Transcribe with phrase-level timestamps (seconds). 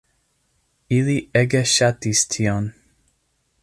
[0.95, 2.75] Ili ege ŝatis tion.